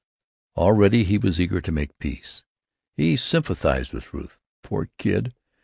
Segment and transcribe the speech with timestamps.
[0.57, 2.43] Already he was eager to make peace.
[2.97, 4.39] He sympathized with Ruth.
[4.63, 5.31] "Poor kid!